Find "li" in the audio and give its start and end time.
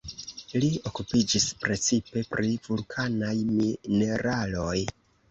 0.61-0.67